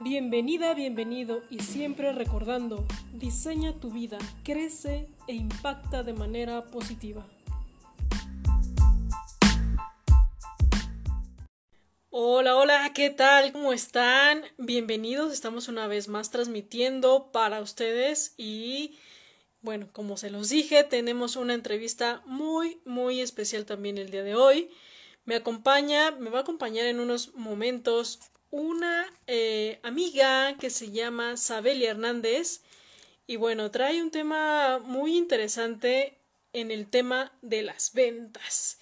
[0.00, 7.26] Bienvenida, bienvenido y siempre recordando, diseña tu vida, crece e impacta de manera positiva.
[12.10, 13.50] Hola, hola, ¿qué tal?
[13.50, 14.44] ¿Cómo están?
[14.56, 18.96] Bienvenidos, estamos una vez más transmitiendo para ustedes y
[19.62, 24.36] bueno, como se los dije, tenemos una entrevista muy, muy especial también el día de
[24.36, 24.70] hoy.
[25.24, 28.20] Me acompaña, me va a acompañar en unos momentos
[28.50, 32.62] una eh, amiga que se llama Sabelia Hernández
[33.26, 36.16] y bueno, trae un tema muy interesante
[36.52, 38.78] en el tema de las ventas.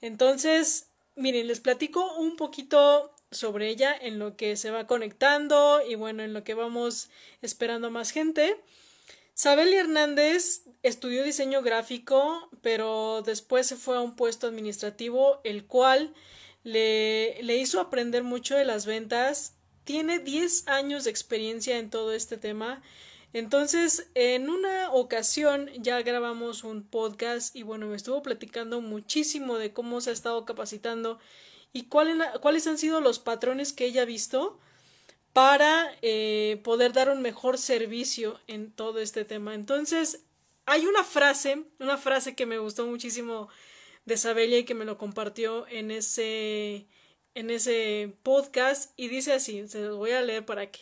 [0.00, 5.94] Entonces, miren, les platico un poquito sobre ella en lo que se va conectando y
[5.94, 7.10] bueno, en lo que vamos
[7.42, 8.56] esperando más gente.
[9.34, 16.14] Sabelia Hernández estudió diseño gráfico, pero después se fue a un puesto administrativo, el cual
[16.62, 19.56] le, le hizo aprender mucho de las ventas.
[19.84, 22.82] Tiene 10 años de experiencia en todo este tema.
[23.32, 29.72] Entonces, en una ocasión ya grabamos un podcast y bueno, me estuvo platicando muchísimo de
[29.72, 31.18] cómo se ha estado capacitando
[31.72, 34.58] y cuáles han sido los patrones que ella ha visto
[35.32, 39.54] para eh, poder dar un mejor servicio en todo este tema.
[39.54, 40.24] Entonces,
[40.66, 43.48] hay una frase, una frase que me gustó muchísimo
[44.04, 46.86] de Sabelia y que me lo compartió en ese,
[47.34, 50.80] en ese podcast y dice así, se los voy a leer para que,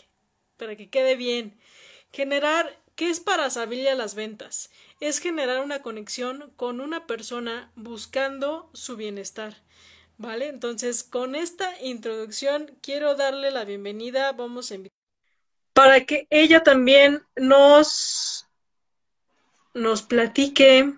[0.56, 1.58] para que quede bien.
[2.12, 4.70] Generar, ¿qué es para Sabelia las ventas?
[5.00, 9.62] Es generar una conexión con una persona buscando su bienestar.
[10.20, 10.48] ¿Vale?
[10.48, 14.98] Entonces, con esta introducción quiero darle la bienvenida, vamos a invitar
[15.78, 18.48] para que ella también nos
[19.74, 20.92] nos platique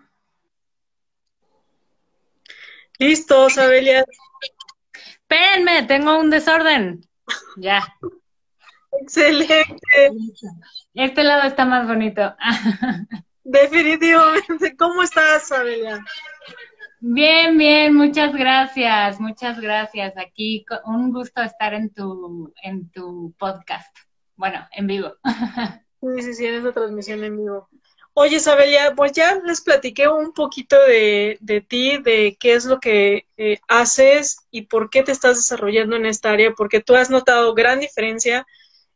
[3.00, 4.04] Listo, Sabelia.
[4.92, 7.00] Espérenme, tengo un desorden.
[7.56, 7.82] Ya.
[9.00, 9.64] Excelente.
[10.92, 12.36] Este lado está más bonito.
[13.42, 14.76] Definitivamente.
[14.76, 16.04] ¿Cómo estás, Sabelia?
[17.00, 20.12] Bien, bien, muchas gracias, muchas gracias.
[20.18, 23.96] Aquí un gusto estar en tu, en tu podcast.
[24.36, 25.14] Bueno, en vivo.
[26.02, 27.68] Sí, sí, sí, en transmisión en vivo.
[28.12, 32.80] Oye, Sabelia, pues ya les platiqué un poquito de, de ti, de qué es lo
[32.80, 37.08] que eh, haces y por qué te estás desarrollando en esta área, porque tú has
[37.08, 38.46] notado gran diferencia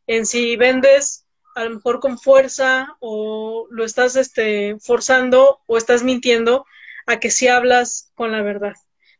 [0.05, 6.03] en si vendes a lo mejor con fuerza o lo estás este, forzando o estás
[6.03, 6.65] mintiendo
[7.05, 8.73] a que si hablas con la verdad.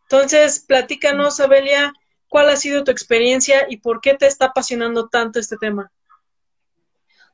[0.03, 1.93] Entonces, platícanos, Sabelia,
[2.27, 5.91] cuál ha sido tu experiencia y por qué te está apasionando tanto este tema.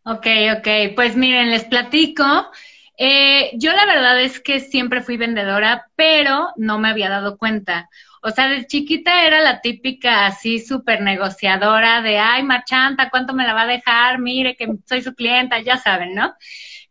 [0.04, 0.26] Ok,
[0.58, 0.68] ok.
[0.96, 2.24] Pues miren, les platico.
[2.98, 7.90] Eh, yo la verdad es que siempre fui vendedora, pero no me había dado cuenta.
[8.24, 13.46] O sea, de chiquita era la típica así súper negociadora de, ay, marchanta, ¿cuánto me
[13.46, 14.20] la va a dejar?
[14.20, 16.34] Mire que soy su clienta, ya saben, ¿no?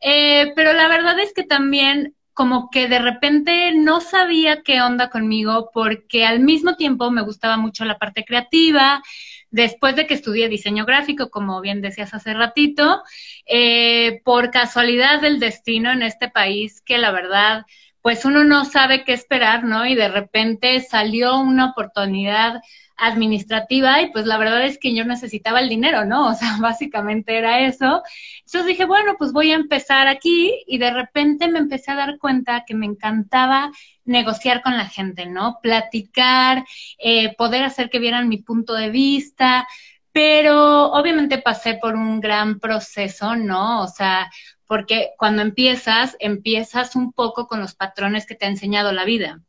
[0.00, 5.10] Eh, pero la verdad es que también como que de repente no sabía qué onda
[5.10, 9.02] conmigo porque al mismo tiempo me gustaba mucho la parte creativa,
[9.50, 13.02] después de que estudié diseño gráfico, como bien decías hace ratito,
[13.46, 17.64] eh, por casualidad del destino en este país, que la verdad,
[18.02, 19.86] pues uno no sabe qué esperar, ¿no?
[19.86, 22.60] Y de repente salió una oportunidad
[23.00, 26.28] administrativa y pues la verdad es que yo necesitaba el dinero, ¿no?
[26.28, 28.02] O sea, básicamente era eso.
[28.44, 32.18] Entonces dije, bueno, pues voy a empezar aquí y de repente me empecé a dar
[32.18, 33.70] cuenta que me encantaba
[34.04, 35.58] negociar con la gente, ¿no?
[35.62, 36.64] Platicar,
[36.98, 39.66] eh, poder hacer que vieran mi punto de vista,
[40.12, 43.82] pero obviamente pasé por un gran proceso, ¿no?
[43.82, 44.30] O sea,
[44.66, 49.40] porque cuando empiezas, empiezas un poco con los patrones que te ha enseñado la vida.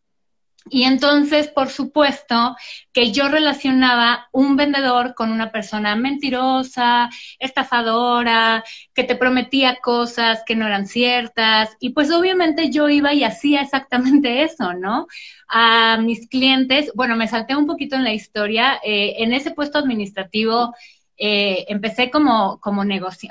[0.69, 2.55] Y entonces, por supuesto,
[2.94, 8.63] que yo relacionaba un vendedor con una persona mentirosa, estafadora,
[8.94, 11.75] que te prometía cosas que no eran ciertas.
[11.79, 15.07] Y pues obviamente yo iba y hacía exactamente eso, ¿no?
[15.47, 18.79] A mis clientes, bueno, me salté un poquito en la historia.
[18.83, 20.74] Eh, en ese puesto administrativo
[21.23, 22.83] eh, empecé como, como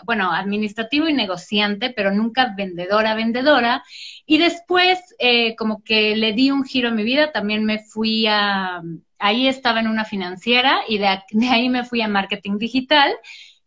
[0.05, 3.83] bueno, administrativo y negociante, pero nunca vendedora, vendedora.
[4.25, 8.29] Y después, eh, como que le di un giro a mi vida, también me fui
[8.29, 8.81] a,
[9.19, 11.09] ahí estaba en una financiera y de,
[11.51, 13.13] ahí me fui a marketing digital.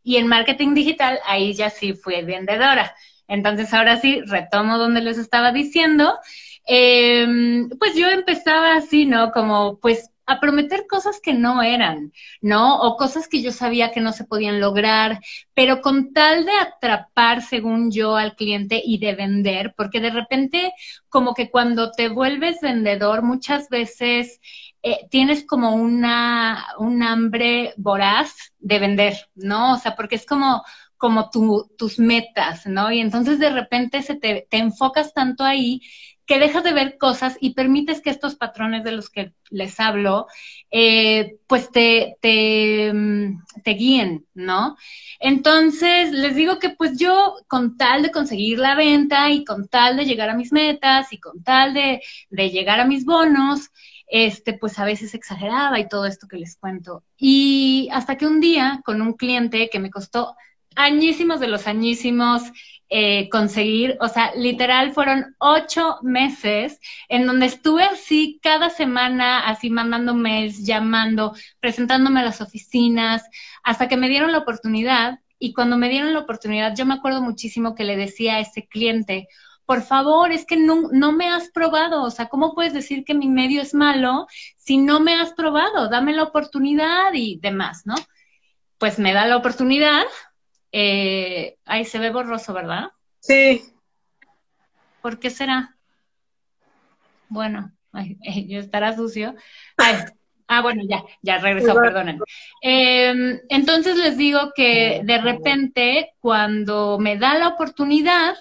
[0.03, 2.95] Y en marketing digital, ahí ya sí fui vendedora.
[3.27, 6.17] Entonces, ahora sí, retomo donde les estaba diciendo.
[6.65, 9.31] Em, pues yo empezaba así, ¿no?
[9.33, 12.79] Como, pues a prometer cosas que no eran, ¿no?
[12.81, 15.19] O cosas que yo sabía que no se podían lograr,
[15.53, 20.73] pero con tal de atrapar, según yo, al cliente y de vender, porque de repente,
[21.09, 24.39] como que cuando te vuelves vendedor, muchas veces
[24.81, 29.73] eh, tienes como una, un hambre voraz de vender, ¿no?
[29.73, 30.63] O sea, porque es como,
[31.03, 32.89] como tus metas, ¿no?
[32.89, 35.81] Y entonces de repente se te, enfocas tanto ahí
[36.25, 40.27] que dejas de ver cosas y permites que estos patrones de los que les hablo,
[40.71, 44.77] eh, pues te, te, mm, te, guíen, ¿no?
[45.19, 49.97] Entonces, les digo que pues yo, con tal de conseguir la venta y con tal
[49.97, 53.71] de llegar a mis metas y con tal de, de llegar a mis bonos,
[54.07, 57.03] este, pues a veces exageraba y todo esto que les cuento.
[57.17, 60.35] Y hasta que un día, con un cliente que me costó
[60.75, 62.43] añísimos de los añísimos,
[62.89, 66.79] eh, conseguir, o sea, literal fueron ocho meses
[67.09, 73.23] en donde estuve así cada semana, así mandando mails, llamando, presentándome a las oficinas,
[73.63, 75.19] hasta que me dieron la oportunidad.
[75.39, 78.67] Y cuando me dieron la oportunidad, yo me acuerdo muchísimo que le decía a ese
[78.67, 79.27] cliente,
[79.65, 83.13] por favor, es que no, no, me has probado, o sea, ¿cómo puedes decir que
[83.13, 84.27] mi medio es malo
[84.57, 85.89] si no me has probado?
[85.89, 87.95] Dame la oportunidad y demás, ¿no?
[88.77, 90.03] Pues me da la oportunidad,
[90.75, 92.89] eh, ahí se ve borroso, ¿verdad?
[93.19, 93.63] Sí.
[95.01, 95.77] ¿Por qué será?
[97.29, 97.71] Bueno,
[98.47, 99.35] yo estará sucio.
[100.47, 102.19] ah, bueno, ya, ya regresó, perdonen.
[102.61, 108.35] Em, entonces les digo que de repente, cuando me da la oportunidad,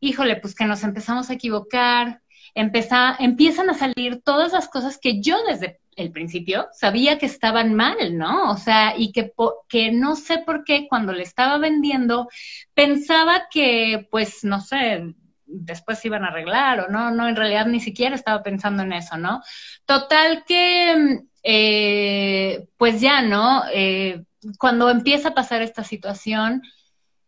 [0.00, 2.20] híjole, pues que nos empezamos a equivocar,
[2.54, 8.16] empiezan a salir todas las cosas que yo desde el principio, sabía que estaban mal,
[8.16, 8.50] ¿no?
[8.50, 9.32] O sea, y que,
[9.68, 12.28] que no sé por qué cuando le estaba vendiendo,
[12.72, 15.14] pensaba que, pues, no sé,
[15.44, 18.92] después se iban a arreglar o no, no, en realidad ni siquiera estaba pensando en
[18.92, 19.42] eso, ¿no?
[19.86, 23.64] Total que, eh, pues ya, ¿no?
[23.72, 24.24] Eh,
[24.58, 26.62] cuando empieza a pasar esta situación,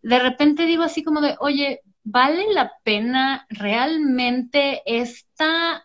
[0.02, 5.84] de repente digo así como de, oye, ¿vale la pena realmente esta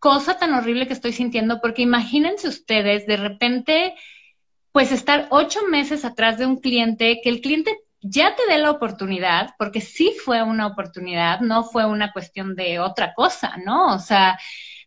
[0.00, 3.94] cosa tan horrible que estoy sintiendo, porque imagínense ustedes de repente,
[4.72, 8.70] pues estar ocho meses atrás de un cliente, que el cliente ya te dé la
[8.70, 13.94] oportunidad, porque sí fue una oportunidad, no fue una cuestión de otra cosa, ¿no?
[13.94, 14.38] O sea,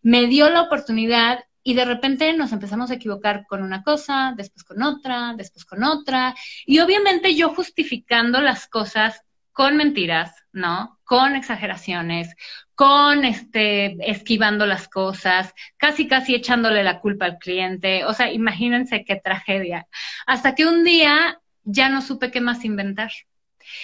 [0.01, 4.63] me dio la oportunidad y de repente nos empezamos a equivocar con una cosa, después
[4.63, 9.21] con otra, después con otra, y obviamente yo justificando las cosas
[9.51, 10.99] con mentiras, ¿no?
[11.03, 12.35] Con exageraciones,
[12.75, 18.05] con este, esquivando las cosas, casi casi echándole la culpa al cliente.
[18.05, 19.87] O sea, imagínense qué tragedia.
[20.25, 23.11] Hasta que un día ya no supe qué más inventar.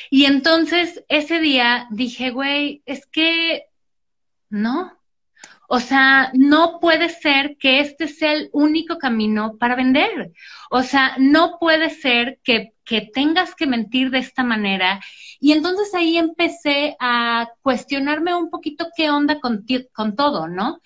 [0.10, 3.66] Y entonces ese día dije, güey, es que
[4.50, 4.99] no.
[5.72, 10.32] O sea, no puede ser que este sea el único camino para vender.
[10.72, 15.00] O sea, no puede ser que, que tengas que mentir de esta manera
[15.40, 19.64] y entonces ahí empecé a cuestionarme un poquito qué onda con,
[19.94, 20.82] con todo, ¿no?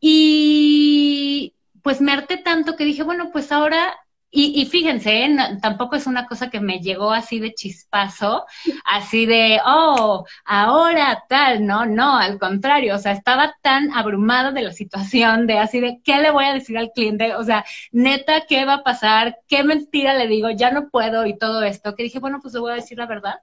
[0.00, 3.92] Y pues me harté tanto que dije, bueno, pues ahora
[4.34, 5.36] y, fíjense, ¿eh?
[5.60, 8.46] tampoco es una cosa que me llegó así de chispazo,
[8.86, 14.62] así de, oh, ahora tal, no, no, al contrario, o sea, estaba tan abrumada de
[14.62, 17.34] la situación, de así de, ¿qué le voy a decir al cliente?
[17.34, 19.38] O sea, neta, ¿qué va a pasar?
[19.48, 20.48] ¿Qué mentira le digo?
[20.50, 23.06] Ya no puedo y todo esto, que dije, bueno, pues le voy a decir la
[23.06, 23.40] verdad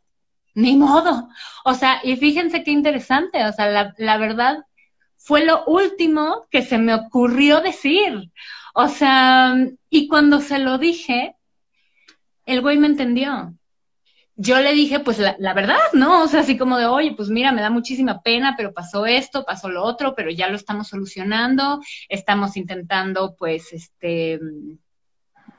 [0.56, 1.30] ni modo.
[1.66, 4.66] O sea, y fíjense qué interesante, o sea, la verdad
[5.18, 8.32] fue lo último que se me ocurrió decir.
[8.82, 9.58] O sea,
[9.90, 11.36] y cuando se lo dije,
[12.46, 13.54] el güey me entendió.
[14.38, 16.24] Yo le dije, pues la, la, verdad, ¿no?
[16.24, 19.44] O sea, así como de, oye, pues mira, me da muchísima pena, pero pasó esto,
[19.44, 24.40] pasó lo otro, pero ya lo estamos solucionando, estamos intentando, pues, este,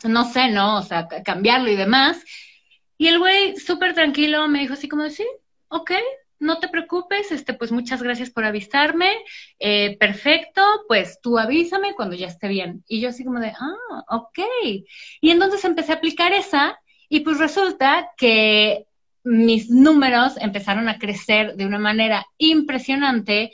[0.04, 0.78] no sé, ¿no?
[0.78, 2.24] O sea, cambiarlo y demás.
[2.96, 5.26] Y el güey, súper tranquilo, me dijo así como de, sí,
[5.68, 5.90] ok,
[6.40, 9.11] no te preocupes, este, pues muchas gracias por avisarme,
[9.59, 12.82] eh, perfecto, pues tú avísame cuando ya esté bien.
[12.88, 14.38] Y yo así como de, ah, ok.
[15.20, 18.87] Y entonces empecé a aplicar esa y pues resulta que
[19.23, 23.52] mis números empezaron a crecer de una manera impresionante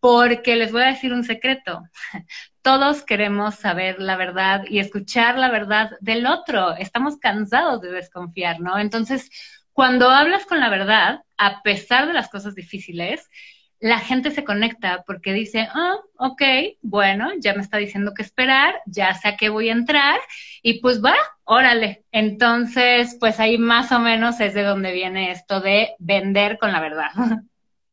[0.00, 1.82] porque les voy a decir un secreto.
[2.62, 6.76] Todos queremos saber la verdad y escuchar la verdad del otro.
[6.76, 8.78] Estamos cansados de desconfiar, ¿no?
[8.78, 9.30] Entonces,
[9.78, 13.30] cuando hablas con la verdad, a pesar de las cosas difíciles,
[13.78, 16.42] la gente se conecta porque dice, ah, ok,
[16.82, 20.18] bueno, ya me está diciendo que esperar, ya sé a qué voy a entrar
[20.64, 22.02] y pues va, órale.
[22.10, 26.80] Entonces, pues ahí más o menos es de donde viene esto de vender con la
[26.80, 27.10] verdad.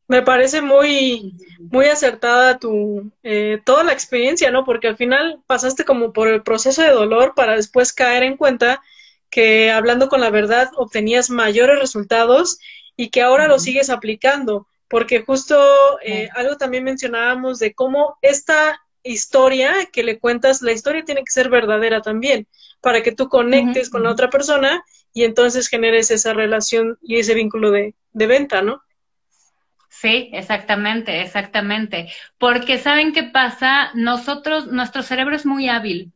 [0.08, 1.36] Me parece muy,
[1.70, 4.64] muy acertada tu, eh, toda la experiencia, ¿no?
[4.64, 8.82] Porque al final pasaste como por el proceso de dolor para después caer en cuenta
[9.30, 12.58] que hablando con la verdad obtenías mayores resultados
[12.96, 15.58] y que ahora lo sigues aplicando, porque justo
[16.02, 21.30] eh, algo también mencionábamos de cómo esta historia que le cuentas, la historia tiene que
[21.30, 22.46] ser verdadera también,
[22.80, 27.34] para que tú conectes con la otra persona y entonces generes esa relación y ese
[27.34, 28.82] vínculo de, de venta, ¿no?
[29.88, 32.12] Sí, exactamente, exactamente.
[32.38, 33.90] Porque ¿saben qué pasa?
[33.94, 36.12] Nosotros, nuestro cerebro es muy hábil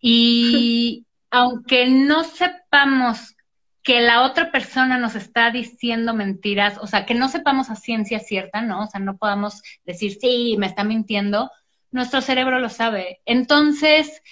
[0.00, 3.36] y aunque no sepamos
[3.82, 8.20] que la otra persona nos está diciendo mentiras, o sea, que no sepamos a ciencia
[8.20, 8.84] cierta, ¿no?
[8.84, 11.50] O sea, no podamos decir, sí, me está mintiendo,
[11.90, 13.20] nuestro cerebro lo sabe.
[13.24, 14.22] Entonces,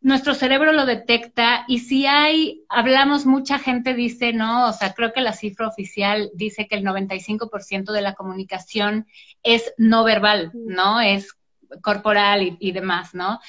[0.00, 5.12] nuestro cerebro lo detecta y si hay, hablamos, mucha gente dice, no, o sea, creo
[5.12, 9.06] que la cifra oficial dice que el 95% de la comunicación
[9.42, 11.00] es no verbal, ¿no?
[11.00, 11.36] Es
[11.82, 13.40] corporal y, demás, ¿no?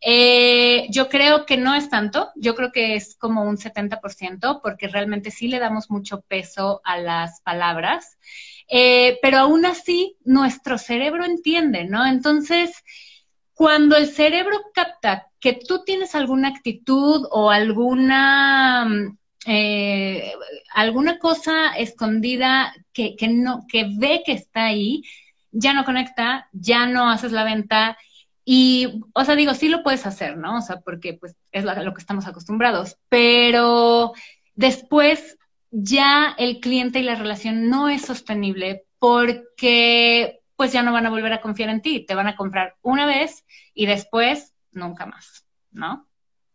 [0.00, 4.88] Eh, yo creo que no es tanto, yo creo que es como un 70%, porque
[4.88, 8.18] realmente sí le damos mucho peso a las palabras,
[8.68, 12.06] eh, pero aún así nuestro cerebro entiende, ¿no?
[12.06, 12.82] Entonces,
[13.54, 18.86] cuando el cerebro capta que tú tienes alguna actitud o alguna,
[19.46, 20.32] eh,
[20.74, 25.02] alguna cosa escondida que, que, no, que ve que está ahí,
[25.54, 27.96] ya no conecta, ya no haces la venta.
[28.44, 30.58] Y, o sea, digo, sí lo puedes hacer, ¿no?
[30.58, 34.12] O sea, porque pues es lo que estamos acostumbrados, pero
[34.54, 35.38] después
[35.70, 41.10] ya el cliente y la relación no es sostenible porque pues ya no van a
[41.10, 45.46] volver a confiar en ti, te van a comprar una vez y después nunca más,
[45.72, 46.06] ¿no?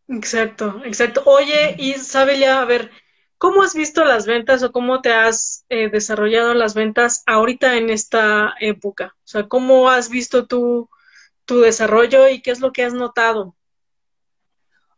[0.07, 1.23] Exacto, exacto.
[1.25, 2.91] Oye, y sabe ya, a ver,
[3.39, 7.89] ¿cómo has visto las ventas o cómo te has eh, desarrollado las ventas ahorita en
[7.89, 9.15] esta época?
[9.15, 10.87] O sea, ¿cómo has visto tu,
[11.45, 13.55] tu desarrollo y qué es lo que has notado?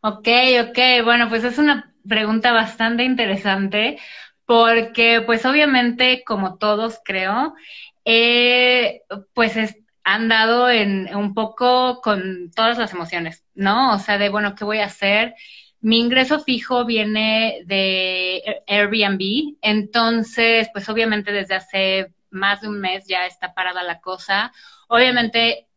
[0.01, 0.27] Ok,
[0.69, 3.99] ok, bueno, pues es una pregunta bastante interesante
[4.45, 7.53] porque pues obviamente como todos creo,
[8.03, 9.55] eh, pues
[10.03, 13.93] han dado en un poco con todas las emociones, ¿no?
[13.93, 15.35] O sea, de, bueno, ¿qué voy a hacer?
[15.81, 23.05] Mi ingreso fijo viene de Airbnb, entonces, pues obviamente desde hace más de un mes
[23.07, 24.53] ya está parada la cosa.
[24.87, 25.67] Obviamente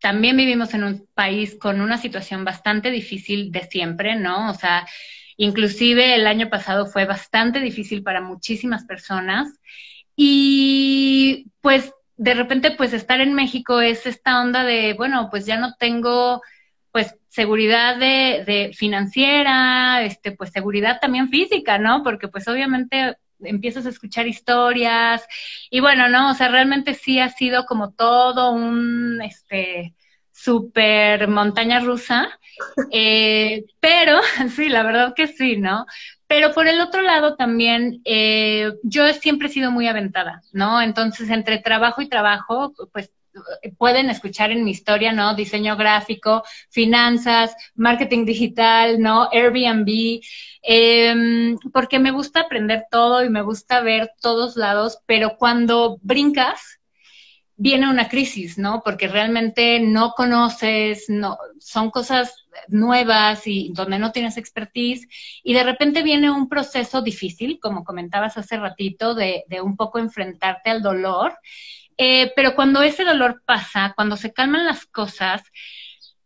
[0.00, 4.50] también vivimos en un país con una situación bastante difícil de siempre, ¿no?
[4.50, 4.86] O sea,
[5.36, 9.60] inclusive el año pasado fue bastante difícil para muchísimas personas.
[10.16, 15.56] Y pues de repente pues estar en México es esta onda de, bueno, pues ya
[15.56, 16.42] no tengo
[16.92, 22.02] pues seguridad de, de financiera, este, pues seguridad también física, ¿no?
[22.02, 25.26] Porque pues obviamente empiezas a escuchar historias
[25.70, 26.30] y bueno, ¿no?
[26.30, 29.94] O sea, realmente sí ha sido como todo un, este,
[30.32, 32.28] super montaña rusa,
[32.92, 34.20] eh, pero
[34.54, 35.86] sí, la verdad que sí, ¿no?
[36.26, 40.80] Pero por el otro lado también, eh, yo siempre he sido muy aventada, ¿no?
[40.80, 43.12] Entonces, entre trabajo y trabajo, pues
[43.78, 45.34] pueden escuchar en mi historia, ¿no?
[45.34, 49.28] Diseño gráfico, finanzas, marketing digital, ¿no?
[49.32, 50.20] Airbnb,
[50.62, 56.80] eh, porque me gusta aprender todo y me gusta ver todos lados, pero cuando brincas,
[57.62, 58.82] viene una crisis, ¿no?
[58.84, 65.06] Porque realmente no conoces, no, son cosas nuevas y donde no tienes expertise
[65.44, 70.00] y de repente viene un proceso difícil, como comentabas hace ratito, de, de un poco
[70.00, 71.38] enfrentarte al dolor,
[71.96, 75.42] eh, pero cuando ese dolor pasa, cuando se calman las cosas,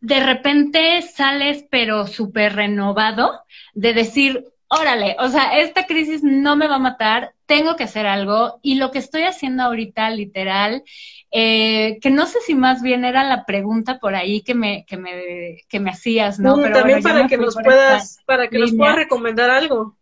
[0.01, 3.41] de repente sales pero súper renovado
[3.75, 8.07] de decir, órale, o sea, esta crisis no me va a matar, tengo que hacer
[8.07, 10.83] algo y lo que estoy haciendo ahorita, literal,
[11.31, 14.97] eh, que no sé si más bien era la pregunta por ahí que me, que
[14.97, 16.57] me, que me hacías, ¿no?
[16.57, 19.97] Mm, Pero también para, que nos puedas, para que nos puedas recomendar algo.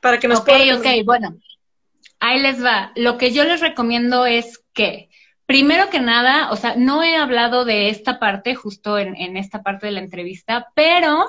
[0.00, 1.36] Para que nos Ok, ok, bueno.
[2.20, 2.92] Ahí les va.
[2.96, 5.08] Lo que yo les recomiendo es que,
[5.46, 9.62] primero que nada, o sea, no he hablado de esta parte, justo en, en esta
[9.62, 11.26] parte de la entrevista, pero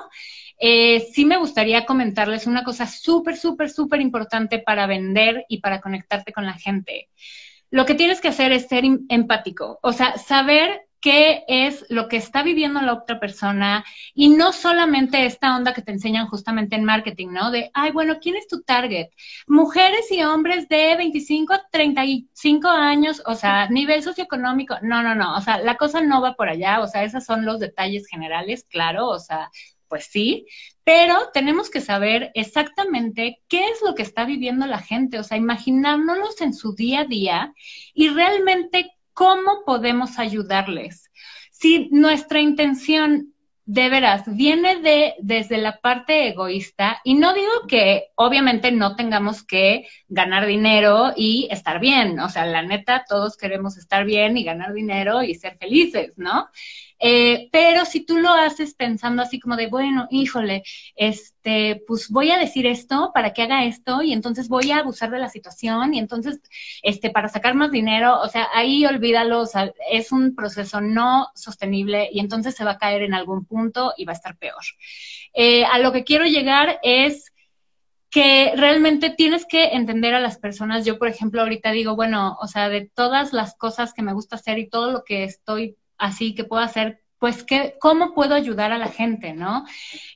[0.62, 5.80] eh, sí me gustaría comentarles una cosa súper, súper, súper importante para vender y para
[5.80, 7.08] conectarte con la gente.
[7.70, 12.08] Lo que tienes que hacer es ser em, empático, o sea, saber qué es lo
[12.08, 16.76] que está viviendo la otra persona y no solamente esta onda que te enseñan justamente
[16.76, 17.50] en marketing, ¿no?
[17.50, 19.08] De, ay, bueno, ¿quién es tu target?
[19.46, 24.76] Mujeres y hombres de 25 a 35 años, o sea, nivel socioeconómico.
[24.82, 27.44] No, no, no, o sea, la cosa no va por allá, o sea, esos son
[27.44, 29.50] los detalles generales, claro, o sea,
[29.88, 30.46] pues sí,
[30.84, 35.36] pero tenemos que saber exactamente qué es lo que está viviendo la gente, o sea,
[35.36, 37.54] imaginárnoslos en su día a día
[37.94, 38.90] y realmente
[39.20, 41.10] cómo podemos ayudarles.
[41.50, 43.34] Si nuestra intención
[43.66, 49.42] de veras viene de desde la parte egoísta y no digo que obviamente no tengamos
[49.44, 54.44] que ganar dinero y estar bien, o sea, la neta todos queremos estar bien y
[54.44, 56.48] ganar dinero y ser felices, ¿no?
[57.00, 60.62] Eh, pero si tú lo haces pensando así como de, bueno, híjole,
[60.94, 65.10] este, pues voy a decir esto para que haga esto y entonces voy a abusar
[65.10, 66.40] de la situación y entonces,
[66.82, 71.28] este, para sacar más dinero, o sea, ahí olvídalo, o sea, es un proceso no
[71.34, 74.62] sostenible y entonces se va a caer en algún punto y va a estar peor.
[75.32, 77.32] Eh, a lo que quiero llegar es
[78.10, 80.84] que realmente tienes que entender a las personas.
[80.84, 84.36] Yo, por ejemplo, ahorita digo, bueno, o sea, de todas las cosas que me gusta
[84.36, 88.72] hacer y todo lo que estoy así que puedo hacer, pues, ¿qué, ¿cómo puedo ayudar
[88.72, 89.64] a la gente, no?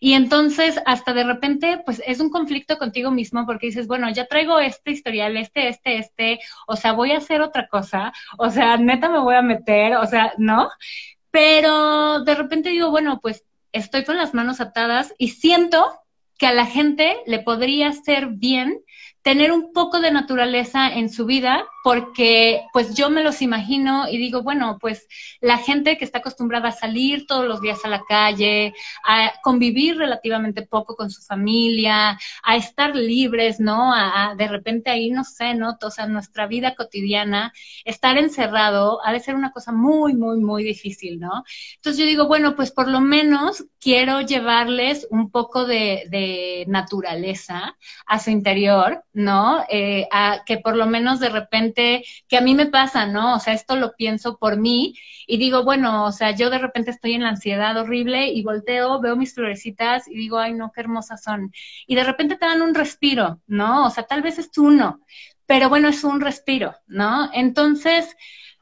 [0.00, 4.26] Y entonces, hasta de repente, pues, es un conflicto contigo mismo porque dices, bueno, ya
[4.26, 8.78] traigo este historial, este, este, este, o sea, voy a hacer otra cosa, o sea,
[8.78, 10.70] neta me voy a meter, o sea, ¿no?
[11.30, 16.00] Pero de repente digo, bueno, pues, estoy con las manos atadas y siento
[16.38, 18.82] que a la gente le podría ser bien
[19.22, 24.16] tener un poco de naturaleza en su vida, porque pues yo me los imagino y
[24.16, 25.06] digo, bueno, pues
[25.42, 28.72] la gente que está acostumbrada a salir todos los días a la calle,
[29.06, 33.92] a convivir relativamente poco con su familia, a estar libres, ¿no?
[33.92, 35.76] A, de repente ahí, no sé, ¿no?
[35.82, 37.52] O sea, nuestra vida cotidiana,
[37.84, 41.44] estar encerrado ha de ser una cosa muy, muy, muy difícil, ¿no?
[41.74, 47.76] Entonces yo digo, bueno, pues por lo menos quiero llevarles un poco de, naturaleza
[48.06, 49.64] a su interior, ¿no?
[49.68, 51.28] Eh, a que por lo menos de
[51.75, 53.35] que a mí me pasa, ¿no?
[53.37, 54.95] O sea, esto lo pienso por mí
[55.26, 59.00] y digo, bueno, o sea, yo de repente estoy en la ansiedad horrible y volteo,
[59.00, 61.52] veo mis florecitas y digo, ay, no, qué hermosas son.
[61.87, 63.87] Y de repente te dan un respiro, ¿no?
[63.87, 65.00] O sea, tal vez es uno,
[65.47, 67.31] pero bueno, es un respiro, ¿no?
[67.33, 68.16] Entonces,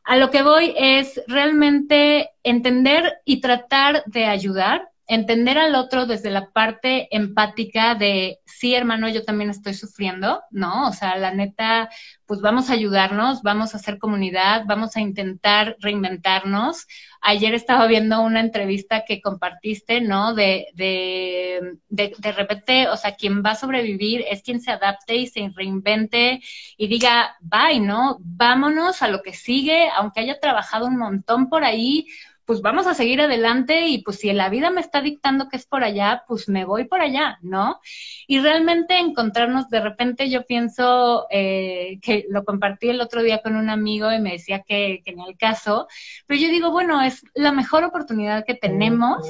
[0.04, 6.31] a lo que voy es realmente entender y tratar de ayudar entender al otro desde
[6.31, 10.88] la parte empática de, sí, hermano, yo también estoy sufriendo, ¿no?
[10.88, 11.90] O sea, la neta,
[12.25, 16.87] pues vamos a ayudarnos, vamos a hacer comunidad, vamos a intentar reinventarnos.
[17.21, 20.35] Ayer estaba viendo una entrevista que compartiste, ¿no?
[20.35, 25.16] De, de, de, de repente, o sea, quien va a sobrevivir es quien se adapte
[25.16, 26.40] y se reinvente
[26.79, 28.16] y diga, bye, ¿no?
[28.20, 32.07] Vámonos a lo que sigue, aunque haya trabajado un montón por ahí,
[32.44, 35.66] pues vamos a seguir adelante y pues si la vida me está dictando que es
[35.66, 37.81] por allá, pues me voy por allá, ¿no?
[38.26, 43.57] Y realmente encontrarnos, de repente yo pienso eh, que lo compartí el otro día con
[43.57, 45.88] un amigo y me decía que, que en el caso,
[46.26, 49.26] pero yo digo, bueno, es la mejor oportunidad que tenemos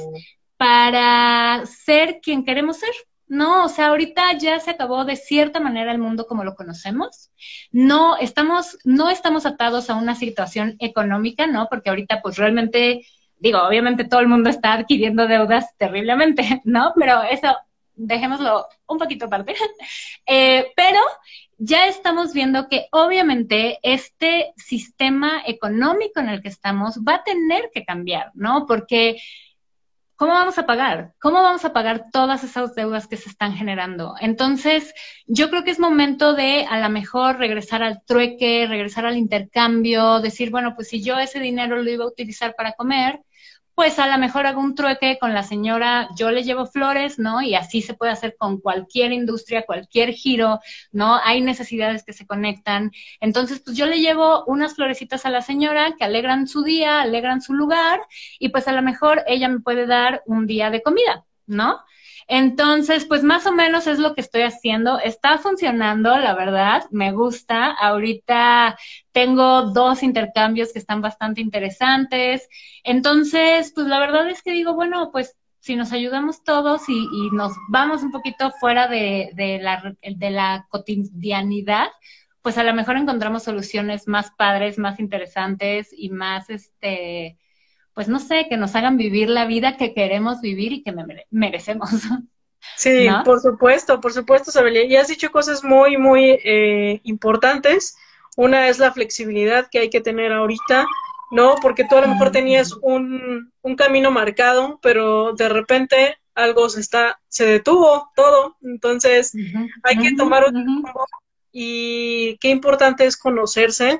[0.57, 2.93] para ser quien queremos ser,
[3.27, 7.31] no, o sea, ahorita ya se acabó de cierta manera el mundo como lo conocemos.
[7.71, 11.67] No estamos, no estamos atados a una situación económica, ¿no?
[11.69, 13.05] Porque ahorita, pues realmente,
[13.39, 16.93] digo, obviamente todo el mundo está adquiriendo deudas terriblemente, ¿no?
[16.95, 17.55] Pero eso,
[17.95, 19.55] dejémoslo un poquito aparte.
[20.25, 20.99] Eh, pero
[21.57, 27.69] ya estamos viendo que obviamente este sistema económico en el que estamos va a tener
[27.73, 28.65] que cambiar, ¿no?
[28.65, 29.17] Porque
[30.23, 31.11] ¿cómo vamos a pagar?
[31.19, 34.15] ¿Cómo vamos a pagar todas esas deudas que se están generando?
[34.21, 34.93] Entonces,
[35.27, 40.21] yo creo que es momento de a lo mejor regresar al trueque, regresar al intercambio,
[40.21, 43.19] decir, bueno, pues si yo ese dinero lo iba a utilizar para comer,
[43.75, 47.41] pues a lo mejor hago un trueque con la señora, yo le llevo flores, ¿no?
[47.41, 50.59] Y así se puede hacer con cualquier industria, cualquier giro,
[50.91, 51.19] ¿no?
[51.23, 52.91] Hay necesidades que se conectan.
[53.19, 57.41] Entonces, pues yo le llevo unas florecitas a la señora que alegran su día, alegran
[57.41, 58.01] su lugar,
[58.39, 61.79] y pues a lo mejor ella me puede dar un día de comida, ¿no?
[62.27, 64.99] Entonces, pues más o menos es lo que estoy haciendo.
[64.99, 67.71] Está funcionando, la verdad, me gusta.
[67.71, 68.77] Ahorita
[69.11, 72.47] tengo dos intercambios que están bastante interesantes.
[72.83, 77.53] Entonces, pues la verdad es que digo, bueno, pues si nos ayudamos todos y, nos
[77.69, 79.31] vamos un poquito fuera de,
[79.61, 81.87] la, de la cotidianidad,
[82.41, 87.37] pues a lo mejor encontramos soluciones más padres, más interesantes y más, este,
[87.93, 90.93] pues no sé, que nos hagan vivir la vida que queremos vivir y que
[91.31, 91.89] merecemos.
[92.77, 94.85] Sí, por supuesto, por supuesto, Sabelia.
[94.85, 97.97] Y has dicho cosas muy, muy eh, importantes.
[98.37, 100.87] Una es la flexibilidad que hay que tener ahorita,
[101.31, 101.55] ¿no?
[101.61, 106.79] Porque tú a lo mejor tenías un, un camino marcado, pero de repente algo se
[106.79, 108.55] está, se detuvo todo.
[108.61, 109.33] Entonces,
[109.83, 111.05] hay que tomar un tiempo
[111.51, 113.99] y qué importante es conocerse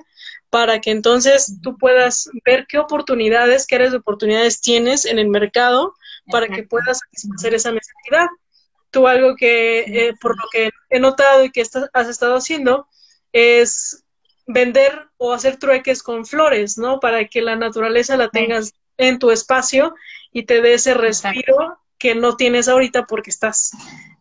[0.53, 5.27] para que entonces tú puedas ver qué oportunidades, qué áreas de oportunidades tienes en el
[5.27, 5.95] mercado
[6.29, 8.27] para que puedas satisfacer esa necesidad.
[8.91, 12.87] Tú algo que, eh, por lo que he notado y que has estado haciendo,
[13.31, 14.05] es
[14.45, 16.99] vender o hacer trueques con flores, ¿no?
[16.99, 19.95] Para que la naturaleza la tengas en tu espacio
[20.31, 23.71] y te dé ese respiro que no tienes ahorita porque estás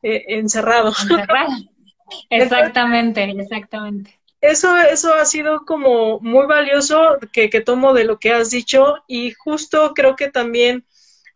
[0.02, 0.94] eh, encerrado.
[2.30, 4.21] Exactamente, exactamente.
[4.42, 8.96] Eso, eso ha sido como muy valioso que, que tomo de lo que has dicho
[9.06, 10.84] y justo creo que también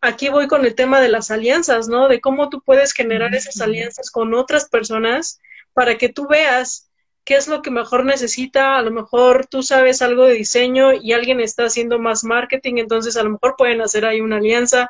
[0.01, 2.09] aquí voy con el tema de las alianzas, ¿no?
[2.09, 5.39] De cómo tú puedes generar esas alianzas con otras personas
[5.73, 6.91] para que tú veas
[7.23, 8.77] qué es lo que mejor necesita.
[8.77, 13.15] A lo mejor tú sabes algo de diseño y alguien está haciendo más marketing, entonces
[13.17, 14.89] a lo mejor pueden hacer ahí una alianza,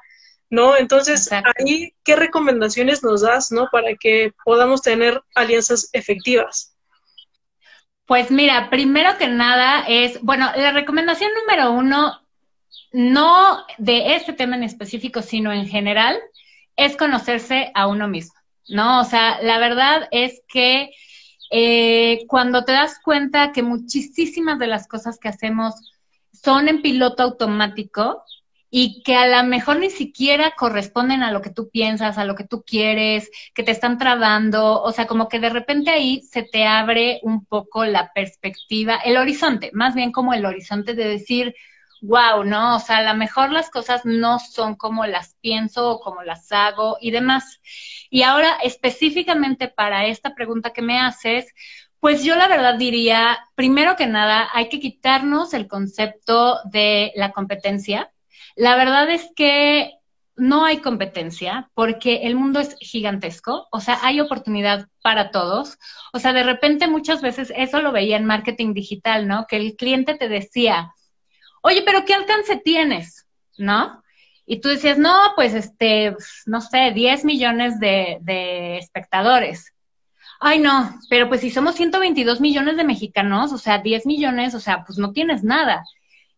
[0.50, 0.76] ¿no?
[0.76, 3.70] Entonces, ahí, ¿qué recomendaciones nos das, ¿no?
[3.72, 6.77] Para que podamos tener alianzas efectivas.
[8.08, 12.22] Pues mira, primero que nada es, bueno, la recomendación número uno
[12.94, 16.18] no de este tema en específico, sino en general,
[16.78, 18.40] es conocerse a uno mismo,
[18.70, 19.02] ¿no?
[19.02, 20.92] O sea, la verdad es que
[21.52, 25.76] eh, cuando te das cuenta que muchísimas de las cosas que hacemos
[26.32, 28.24] son en piloto automático
[28.70, 32.36] y que a lo mejor ni siquiera corresponden a lo que tú piensas, a lo
[32.36, 36.44] que tú quieres, que te están trabando, o sea, como que de repente ahí se
[36.44, 41.56] te abre un poco la perspectiva, el horizonte, más bien como el horizonte de decir,
[42.02, 42.76] wow, ¿no?
[42.76, 46.52] O sea, a lo mejor las cosas no son como las pienso o como las
[46.52, 47.60] hago y demás.
[48.10, 51.54] Y ahora, específicamente para esta pregunta que me haces,
[52.00, 57.32] pues yo la verdad diría, primero que nada, hay que quitarnos el concepto de la
[57.32, 58.12] competencia.
[58.56, 59.94] La verdad es que
[60.38, 65.78] no hay competencia porque el mundo es gigantesco, o sea, hay oportunidad para todos.
[66.14, 69.48] O sea, de repente muchas veces eso lo veía en marketing digital, ¿no?
[69.48, 70.94] Que el cliente te decía,
[71.62, 73.28] oye, pero ¿qué alcance tienes?
[73.58, 74.04] ¿No?
[74.46, 79.74] Y tú decías, no, pues este, no sé, 10 millones de, espectadores.
[80.40, 84.60] Ay, no, pero pues si somos 122 millones de mexicanos, o sea, 10 millones, o
[84.60, 85.84] sea, pues no tienes nada.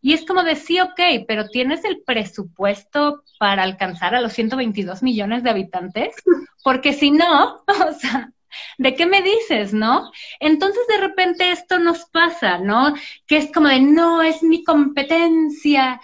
[0.02, 5.04] Y es como de sí, ok, pero ¿tienes el presupuesto para alcanzar a los 122
[5.04, 6.16] millones de habitantes?
[6.64, 8.32] Porque si no, o sea,
[8.78, 10.12] ¿de qué me dices, no?
[10.40, 12.94] Entonces de repente esto nos pasa, ¿no?
[13.28, 16.00] Que es como de, no, es mi competencia.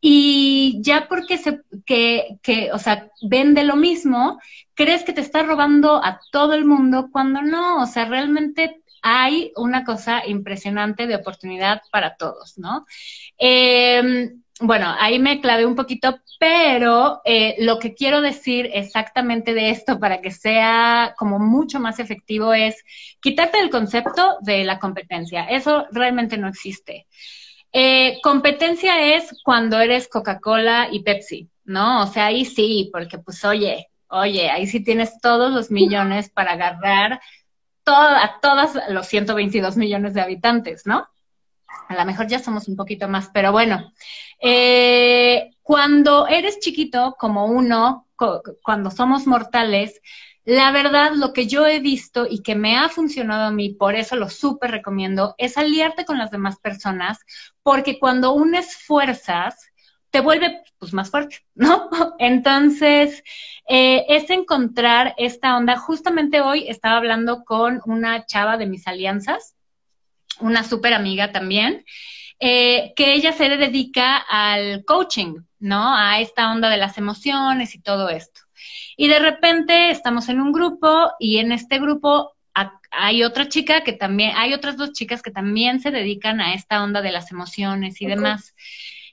[0.00, 4.38] Y ya porque se, que, que, o sea, vende lo mismo,
[4.74, 9.52] crees que te está robando a todo el mundo cuando no, o sea, realmente hay
[9.56, 12.86] una cosa impresionante de oportunidad para todos, ¿no?
[13.38, 14.30] Eh,
[14.60, 20.00] bueno, ahí me clavé un poquito, pero eh, lo que quiero decir exactamente de esto
[20.00, 22.82] para que sea como mucho más efectivo es
[23.20, 25.44] quitarte el concepto de la competencia.
[25.44, 27.06] Eso realmente no existe.
[27.72, 32.02] Eh, competencia es cuando eres Coca-Cola y Pepsi, ¿no?
[32.02, 36.52] O sea, ahí sí, porque pues oye, oye, ahí sí tienes todos los millones para
[36.52, 37.20] agarrar
[37.94, 41.08] a todos los 122 millones de habitantes, ¿no?
[41.88, 43.92] A lo mejor ya somos un poquito más, pero bueno,
[44.40, 48.06] eh, cuando eres chiquito como uno,
[48.62, 50.00] cuando somos mortales,
[50.44, 53.94] la verdad, lo que yo he visto y que me ha funcionado a mí, por
[53.94, 57.18] eso lo súper recomiendo, es aliarte con las demás personas,
[57.62, 59.67] porque cuando unes fuerzas,
[60.10, 61.88] te vuelve pues más fuerte, ¿no?
[62.18, 63.22] Entonces,
[63.68, 65.76] eh, es encontrar esta onda.
[65.76, 69.54] Justamente hoy estaba hablando con una chava de mis alianzas,
[70.40, 71.84] una súper amiga también,
[72.40, 75.94] eh, que ella se dedica al coaching, ¿no?
[75.94, 78.40] A esta onda de las emociones y todo esto.
[78.96, 82.34] Y de repente estamos en un grupo y en este grupo
[82.90, 86.82] hay otra chica que también, hay otras dos chicas que también se dedican a esta
[86.82, 88.54] onda de las emociones y demás.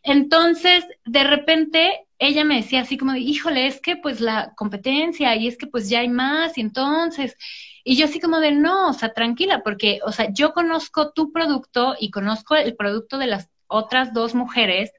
[0.06, 5.48] Entonces, de repente, ella me decía así como, híjole, es que pues la competencia y
[5.48, 7.36] es que pues ya hay más y entonces,
[7.84, 11.32] y yo así como de, no, o sea, tranquila, porque, o sea, yo conozco tu
[11.32, 14.91] producto y conozco el producto de las otras dos mujeres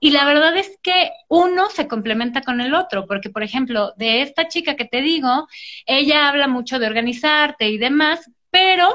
[0.00, 4.22] y la verdad es que uno se complementa con el otro, porque por ejemplo, de
[4.22, 5.46] esta chica que te digo,
[5.86, 8.88] ella habla mucho de organizarte y demás, pero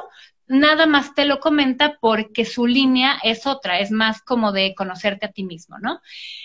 [0.53, 5.25] nada más te lo comenta porque su línea es otra, es más como de conocerte
[5.25, 5.99] a ti mismo, ¿no?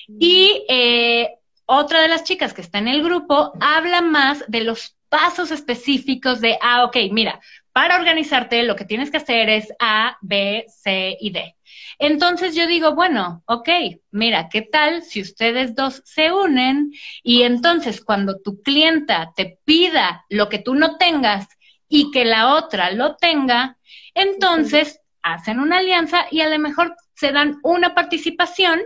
[0.09, 1.35] Y eh,
[1.67, 6.41] otra de las chicas que está en el grupo habla más de los pasos específicos
[6.41, 7.41] de, ah, ok, mira,
[7.73, 11.55] para organizarte lo que tienes que hacer es A, B, C y D.
[11.99, 13.69] Entonces yo digo, bueno, ok,
[14.11, 16.93] mira, ¿qué tal si ustedes dos se unen
[17.23, 21.49] y entonces cuando tu clienta te pida lo que tú no tengas
[21.89, 23.77] y que la otra lo tenga,
[24.15, 28.81] entonces hacen una alianza y a lo mejor se dan una participación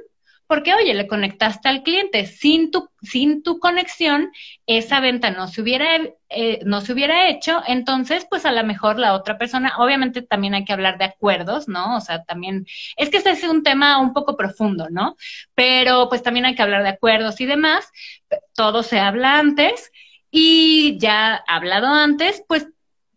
[0.53, 2.27] porque, oye, le conectaste al cliente.
[2.27, 4.31] Sin tu, sin tu conexión,
[4.67, 5.87] esa venta no se, hubiera,
[6.29, 7.63] eh, no se hubiera hecho.
[7.67, 11.69] Entonces, pues a lo mejor la otra persona, obviamente también hay que hablar de acuerdos,
[11.69, 11.97] ¿no?
[11.97, 12.67] O sea, también,
[12.99, 15.17] es que este es un tema un poco profundo, ¿no?
[15.55, 17.91] Pero pues también hay que hablar de acuerdos y demás.
[18.55, 19.91] Todo se habla antes
[20.31, 22.67] y ya hablado antes, pues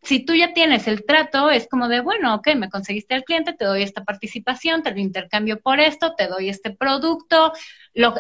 [0.06, 3.54] si tú ya tienes el trato, es como de, bueno, ok, me conseguiste el cliente,
[3.54, 7.54] te doy esta participación, te lo intercambio por esto, te doy este producto,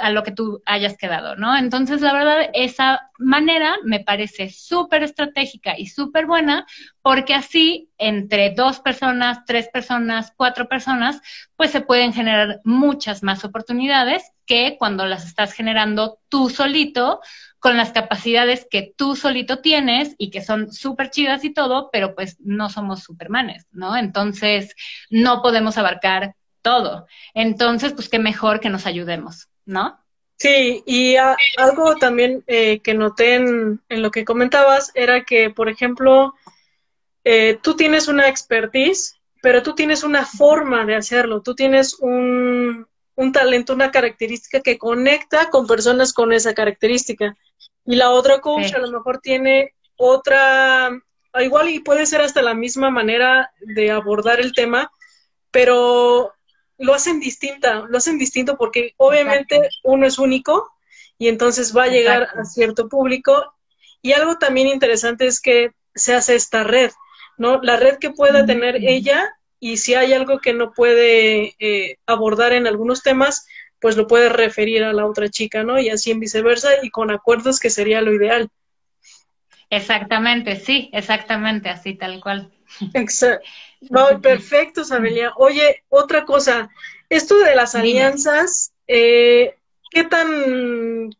[0.01, 1.55] a lo que tú hayas quedado, ¿no?
[1.57, 6.65] Entonces, la verdad, esa manera me parece súper estratégica y súper buena,
[7.01, 11.21] porque así, entre dos personas, tres personas, cuatro personas,
[11.55, 17.19] pues se pueden generar muchas más oportunidades que cuando las estás generando tú solito
[17.65, 22.13] con las capacidades que tú solito tienes y que son súper chidas y todo, pero
[22.13, 23.97] pues no somos supermanes, ¿no?
[23.97, 24.75] Entonces,
[25.09, 27.07] no podemos abarcar todo.
[27.33, 29.99] Entonces, pues qué mejor que nos ayudemos, ¿no?
[30.37, 31.15] Sí, y
[31.57, 36.35] algo también eh, que noté en, lo que comentabas era que, por ejemplo,
[37.23, 42.85] eh, tú tienes una expertise, pero tú tienes una forma de hacerlo, tú tienes un,
[43.15, 47.35] un talento, una característica que conecta con personas con esa característica.
[47.85, 50.91] Y la otra coach a lo mejor tiene otra,
[51.39, 54.91] igual y puede ser hasta la misma manera de abordar el tema,
[55.51, 56.33] pero
[56.77, 60.69] lo hacen distinta, lo hacen distinto porque obviamente uno es único
[61.17, 63.53] y entonces va a llegar a cierto público.
[64.01, 66.91] Y algo también interesante es que se hace esta red,
[67.37, 67.61] ¿no?
[67.61, 72.53] La red que pueda tener ella y si hay algo que no puede eh, abordar
[72.53, 73.47] en algunos temas,
[73.85, 75.79] pues lo puede referir a la otra chica, ¿no?
[75.79, 78.49] Y así en viceversa y con acuerdos que sería lo ideal.
[79.69, 82.51] Exactamente, sí, exactamente, así tal cual.
[82.95, 83.45] Exacto.
[84.23, 85.33] perfecto, Sabelia.
[85.35, 86.67] Oye, otra cosa,
[87.09, 89.53] esto de las alianzas, eh,
[89.91, 91.11] ¿qué tan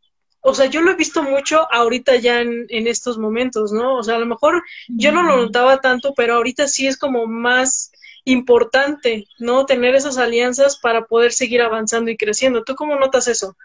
[0.47, 3.97] o sea, yo lo he visto mucho ahorita ya en, en, estos momentos, ¿no?
[3.97, 7.27] O sea, a lo mejor yo no lo notaba tanto, pero ahorita sí es como
[7.27, 7.91] más
[8.25, 9.65] importante, ¿no?
[9.65, 12.63] Tener esas alianzas para poder seguir avanzando y creciendo.
[12.63, 13.55] ¿Tú cómo notas eso?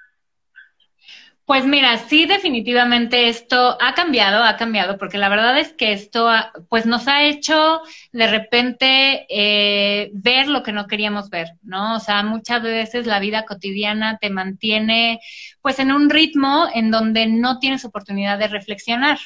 [1.51, 6.31] Pues mira, sí, definitivamente esto ha cambiado, ha cambiado, porque la verdad es que esto,
[6.69, 7.81] pues nos ha hecho
[8.13, 11.97] de repente eh, ver lo que no queríamos ver, ¿no?
[11.97, 15.19] O sea, muchas veces la vida cotidiana te mantiene,
[15.61, 19.19] pues, en un ritmo en donde no tienes oportunidad de reflexionar,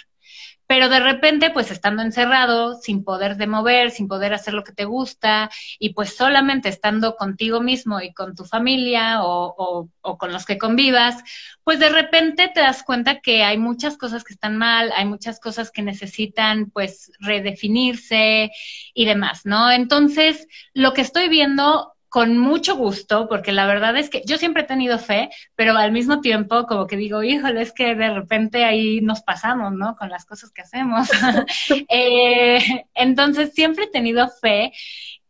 [0.66, 4.72] pero de repente, pues estando encerrado, sin poder de mover, sin poder hacer lo que
[4.72, 10.32] te gusta, y pues solamente estando contigo mismo y con tu familia o, o, con
[10.32, 11.22] los que convivas,
[11.64, 15.40] pues de repente te das cuenta que hay muchas cosas que están mal, hay muchas
[15.40, 18.50] cosas que necesitan pues redefinirse
[18.94, 19.70] y demás, ¿no?
[19.70, 24.62] Entonces, lo que estoy viendo con mucho gusto, porque la verdad es que yo siempre
[24.62, 28.64] he tenido fe, pero al mismo tiempo como que digo, híjole, es que de repente
[28.64, 29.96] ahí nos pasamos, ¿no?
[29.96, 31.08] Con las cosas que hacemos.
[31.88, 34.72] Eh, entonces, siempre he tenido fe.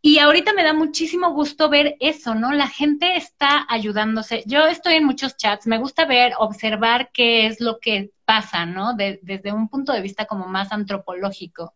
[0.03, 2.53] Y ahorita me da muchísimo gusto ver eso, ¿no?
[2.53, 4.42] La gente está ayudándose.
[4.44, 8.94] Yo estoy en muchos chats, me gusta ver, observar qué es lo que pasa, ¿no?
[8.94, 11.75] desde un punto de vista como más antropológico.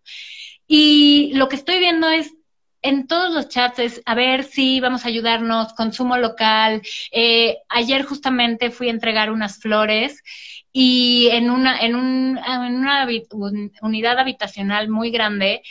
[0.67, 2.35] Y lo que estoy viendo es
[2.83, 6.83] en todos los chats es, a ver si vamos a ayudarnos, consumo local.
[7.13, 10.23] Eh, ayer justamente fui a entregar unas flores
[10.73, 13.07] y en una, en, un, en una
[13.83, 15.63] unidad habitacional muy grande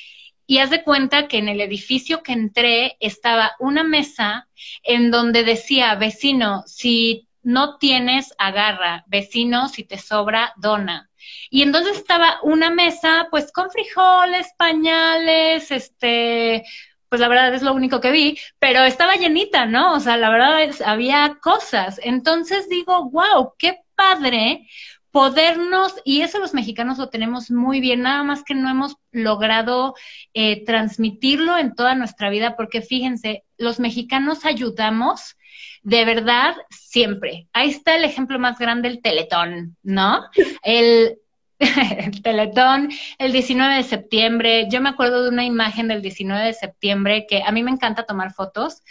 [0.46, 4.48] y haz de cuenta que en el edificio que entré estaba una mesa
[4.84, 11.10] en donde decía, vecino, si no tienes, agarra, vecino, si te sobra, dona.
[11.50, 16.64] Y entonces estaba una mesa, pues con frijoles, pañales, este,
[17.10, 19.94] pues la verdad es lo único que vi, pero estaba llenita, ¿no?
[19.94, 22.00] O sea, la verdad es, había cosas.
[22.04, 24.68] Entonces digo, wow, qué padre
[25.12, 29.96] podernos, y eso los mexicanos lo tenemos muy bien, nada más que no hemos logrado
[30.36, 35.36] eh, transmitirlo en toda nuestra vida, porque fíjense, los mexicanos ayudamos
[35.82, 37.48] de verdad siempre.
[37.54, 40.24] Ahí está el ejemplo más grande, el teletón, ¿no?
[40.62, 41.18] El,
[41.60, 44.68] el Teletón, el 19 de septiembre.
[44.70, 48.06] Yo me acuerdo de una imagen del 19 de septiembre que a mí me encanta
[48.06, 48.84] tomar fotos,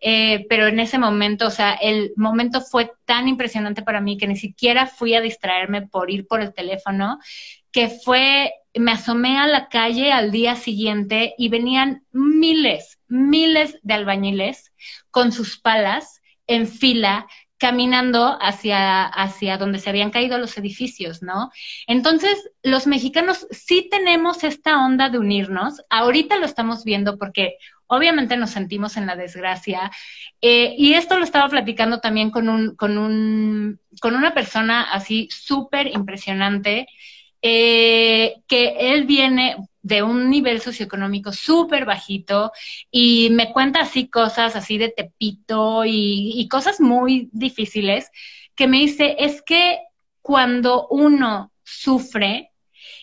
[0.00, 4.26] eh, pero en ese momento, o sea, el momento fue tan impresionante para mí que
[4.26, 7.18] ni siquiera fui a distraerme por ir por el teléfono,
[7.70, 13.94] que fue, me asomé a la calle al día siguiente y venían miles, miles de
[13.94, 14.72] albañiles
[15.10, 17.26] con sus palas en fila
[17.64, 21.50] caminando hacia, hacia donde se habían caído los edificios, ¿no?
[21.86, 25.80] Entonces, los mexicanos sí tenemos esta onda de unirnos.
[25.88, 29.90] Ahorita lo estamos viendo porque obviamente nos sentimos en la desgracia.
[30.42, 35.26] Eh, y esto lo estaba platicando también con, un, con, un, con una persona así
[35.30, 36.86] súper impresionante,
[37.40, 42.52] eh, que él viene, de un nivel socioeconómico súper bajito
[42.90, 48.10] y me cuenta así cosas así de tepito y, y cosas muy difíciles
[48.56, 49.78] que me dice, es que
[50.22, 52.50] cuando uno sufre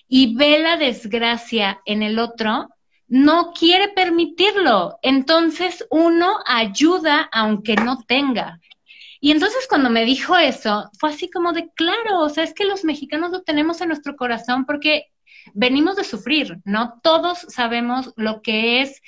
[0.08, 2.70] y ve la desgracia en el otro,
[3.08, 4.98] no quiere permitirlo.
[5.04, 8.60] Entonces uno ayuda aunque no tenga.
[9.20, 12.66] Y entonces cuando me dijo eso, fue así como de, claro, o sea, es que
[12.66, 15.11] los mexicanos lo tenemos en nuestro corazón porque
[15.54, 17.00] venimos de sufrir, ¿no?
[17.04, 19.02] Todos sabemos lo que es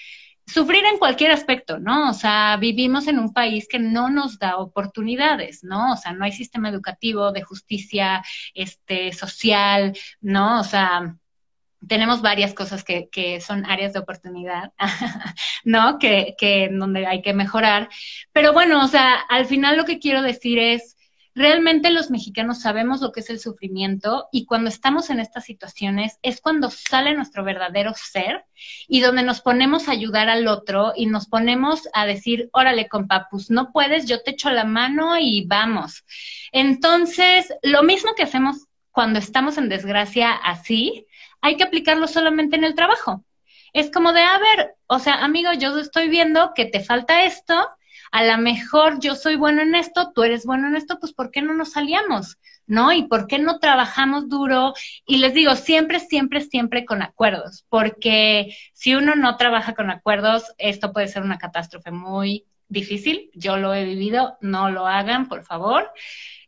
[0.45, 2.09] sufrir en cualquier aspecto, ¿no?
[2.09, 5.93] O sea, vivimos en un país que no nos da oportunidades, ¿no?
[5.93, 10.59] O sea, no hay sistema educativo de justicia, este, social, ¿no?
[10.59, 11.15] O sea,
[11.87, 14.73] tenemos varias cosas que, que son áreas de oportunidad,
[15.63, 15.97] ¿no?
[15.99, 17.89] Que, que donde hay que mejorar.
[18.31, 20.97] Pero bueno, o sea, al final lo que quiero decir es,
[21.35, 26.19] Realmente los mexicanos sabemos lo que es el sufrimiento y cuando estamos en estas situaciones
[26.21, 28.45] es cuando sale nuestro verdadero ser
[28.87, 33.27] y donde nos ponemos a ayudar al otro y nos ponemos a decir, órale, compa,
[33.31, 36.03] pues no puedes, yo te echo la mano y vamos.
[36.51, 41.07] Entonces, lo mismo que hacemos cuando estamos en desgracia así,
[41.41, 43.25] hay que aplicarlo solamente en el trabajo.
[43.73, 47.67] Es como de, a ver, o sea, amigo, yo estoy viendo que te falta esto,
[48.13, 51.31] a lo mejor yo soy bueno en esto, tú eres bueno en esto, pues ¿por
[51.31, 52.37] qué no nos salíamos?
[52.67, 52.93] ¿No?
[52.93, 54.75] ¿Y por qué no trabajamos duro?
[55.07, 60.53] Y les digo, siempre, siempre, siempre con acuerdos, porque si uno no trabaja con acuerdos,
[60.59, 63.31] esto puede ser una catástrofe muy difícil.
[63.33, 65.89] Yo lo he vivido, no lo hagan, por favor.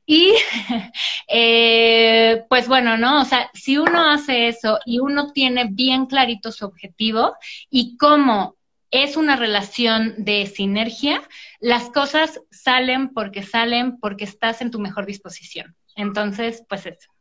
[0.05, 0.35] Y
[1.27, 3.21] eh, pues bueno, ¿no?
[3.21, 7.33] O sea, si uno hace eso y uno tiene bien clarito su objetivo
[7.71, 8.55] y cómo
[9.03, 11.21] es una relación de sinergia,
[11.59, 15.75] las cosas salen porque salen porque estás en tu mejor disposición.
[15.95, 17.11] Entonces, pues eso.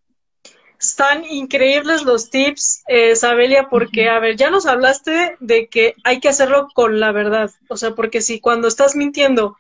[0.79, 6.21] Están increíbles los tips, eh, Sabelia, porque, a ver, ya nos hablaste de que hay
[6.21, 7.51] que hacerlo con la verdad.
[7.69, 9.57] O sea, porque si cuando estás mintiendo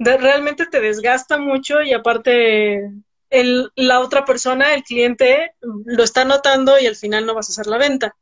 [0.00, 2.90] realmente te desgasta mucho y aparte
[3.28, 7.52] el, la otra persona, el cliente, lo está notando y al final no vas a
[7.52, 8.16] hacer la venta.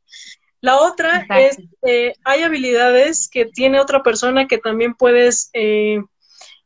[0.61, 5.99] La otra es, eh, hay habilidades que tiene otra persona que también puedes eh,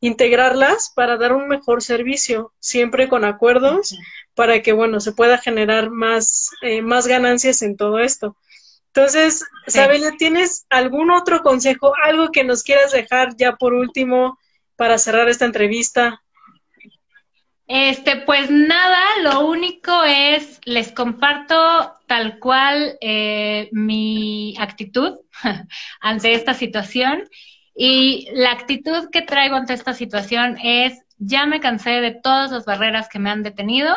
[0.00, 3.96] integrarlas para dar un mejor servicio, siempre con acuerdos,
[4.34, 8.36] para que, bueno, se pueda generar más, eh, más ganancias en todo esto.
[8.88, 14.38] Entonces, Sabelia, ¿tienes algún otro consejo, algo que nos quieras dejar ya por último
[14.76, 16.23] para cerrar esta entrevista?
[17.66, 25.18] Este, pues nada, lo único es, les comparto tal cual eh, mi actitud
[26.00, 27.24] ante esta situación.
[27.74, 32.64] Y la actitud que traigo ante esta situación es, ya me cansé de todas las
[32.66, 33.96] barreras que me han detenido,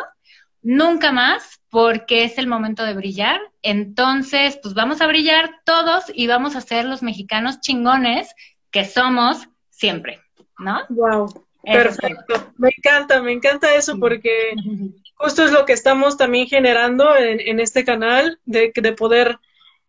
[0.62, 3.40] nunca más, porque es el momento de brillar.
[3.62, 8.34] Entonces, pues vamos a brillar todos y vamos a ser los mexicanos chingones
[8.70, 10.20] que somos siempre,
[10.58, 10.80] ¿no?
[10.88, 11.47] Wow.
[11.62, 14.52] Perfecto, me encanta, me encanta eso porque
[15.16, 19.38] justo es lo que estamos también generando en, este canal, de, de poder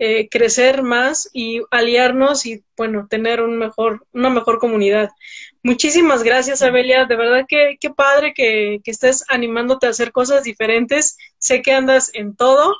[0.01, 5.09] eh, crecer más y aliarnos y, bueno, tener un mejor, una mejor comunidad.
[5.61, 7.03] Muchísimas gracias, Abelia.
[7.03, 11.17] De verdad que qué padre que, que estés animándote a hacer cosas diferentes.
[11.37, 12.77] Sé que andas en todo.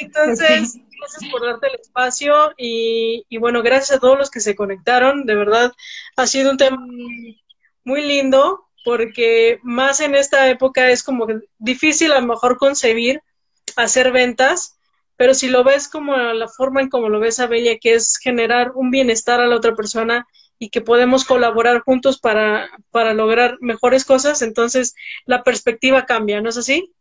[0.00, 5.26] Entonces, gracias por darte el espacio y, bueno, gracias a todos los que se conectaron.
[5.26, 5.72] De verdad,
[6.16, 6.78] ha sido un tema
[7.84, 11.26] muy lindo porque más en esta época es como
[11.58, 13.22] difícil a lo mejor concebir
[13.76, 14.78] hacer ventas,
[15.16, 18.16] pero si lo ves como la forma en como lo ves a Bella, que es
[18.16, 20.26] generar un bienestar a la otra persona
[20.58, 24.94] y que podemos colaborar juntos para, para lograr mejores cosas, entonces
[25.26, 26.92] la perspectiva cambia, ¿no es así?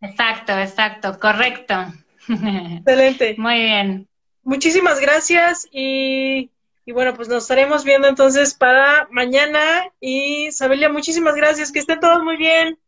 [0.00, 1.74] Exacto, exacto, correcto.
[2.28, 3.34] Excelente.
[3.38, 4.08] Muy bien.
[4.42, 6.50] Muchísimas gracias y,
[6.86, 9.60] bueno, pues nos estaremos viendo entonces para mañana.
[10.00, 12.78] Y Sabelia, muchísimas gracias, que estén todos muy bien.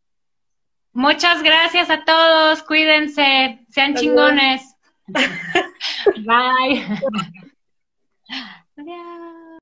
[0.91, 4.75] Muchas gracias a todos, cuídense, sean chingones.
[5.07, 6.85] Bye.